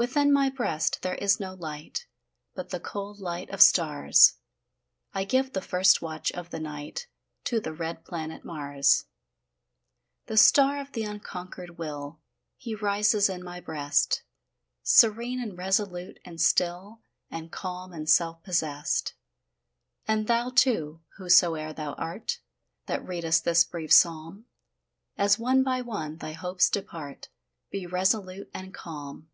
[0.00, 2.06] Within my breast there is no light,
[2.54, 4.34] But the cold light of stars;
[5.12, 7.08] I give the first watch of the night
[7.46, 9.06] To the red planet Mars.
[10.26, 12.20] The star of the unconquered will,
[12.56, 14.22] He rises in my breast,
[14.84, 19.14] Serene, and resolute, and still, And calm, and self possessed.
[20.06, 22.38] And thou, too, whosoe'er thou art,
[22.86, 24.44] That readest this brief psalm,
[25.16, 27.30] As one by one thy hopes depart,
[27.72, 29.28] Be resolute and calm.